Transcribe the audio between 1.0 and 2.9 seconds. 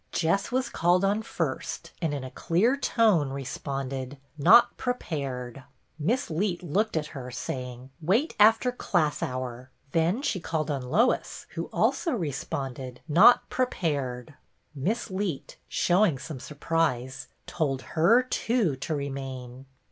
on first and in a clear